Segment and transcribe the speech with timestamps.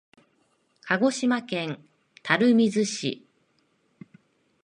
[0.85, 1.79] 鹿児島県
[2.27, 3.23] 垂水市